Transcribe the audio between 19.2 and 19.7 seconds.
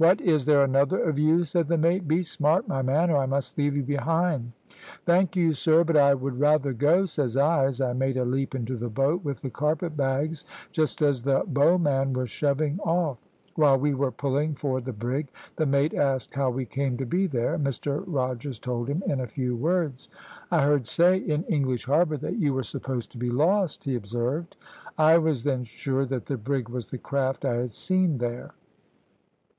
a few